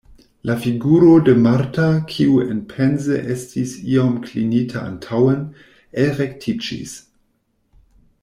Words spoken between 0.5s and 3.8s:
figuro de Marta, kiu enpense estis